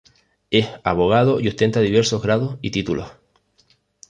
[0.49, 3.11] Es abogado y ostenta diversos grados y títulos.